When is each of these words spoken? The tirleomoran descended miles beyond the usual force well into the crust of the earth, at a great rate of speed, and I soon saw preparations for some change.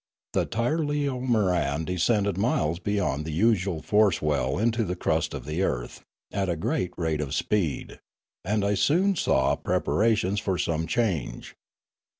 The 0.33 0.47
tirleomoran 0.47 1.85
descended 1.85 2.35
miles 2.35 2.79
beyond 2.79 3.23
the 3.23 3.31
usual 3.31 3.83
force 3.83 4.19
well 4.19 4.57
into 4.57 4.83
the 4.83 4.95
crust 4.95 5.35
of 5.35 5.45
the 5.45 5.61
earth, 5.61 6.01
at 6.33 6.49
a 6.49 6.55
great 6.55 6.91
rate 6.97 7.21
of 7.21 7.35
speed, 7.35 7.99
and 8.43 8.65
I 8.65 8.73
soon 8.73 9.15
saw 9.15 9.55
preparations 9.55 10.39
for 10.39 10.57
some 10.57 10.87
change. 10.87 11.55